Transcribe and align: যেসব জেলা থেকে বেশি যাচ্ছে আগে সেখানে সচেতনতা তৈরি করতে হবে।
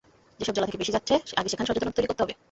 যেসব 0.39 0.53
জেলা 0.53 0.67
থেকে 0.67 0.81
বেশি 0.81 0.91
যাচ্ছে 0.91 1.13
আগে 1.37 1.49
সেখানে 1.49 1.67
সচেতনতা 1.67 1.97
তৈরি 1.97 2.07
করতে 2.07 2.23
হবে। 2.23 2.33